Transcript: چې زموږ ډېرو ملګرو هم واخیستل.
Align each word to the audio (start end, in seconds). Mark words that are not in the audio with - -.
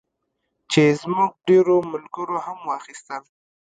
چې 0.71 0.81
زموږ 1.01 1.31
ډېرو 1.47 1.75
ملګرو 1.91 2.37
هم 2.45 2.57
واخیستل. 2.69 3.23